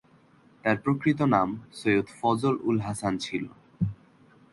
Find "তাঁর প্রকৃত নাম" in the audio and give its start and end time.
0.63-1.49